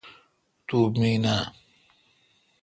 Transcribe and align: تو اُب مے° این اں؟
تو 0.67 0.75
اُب 0.85 0.93
مے° 1.01 1.09
این 1.13 1.23
اں؟ 1.33 1.43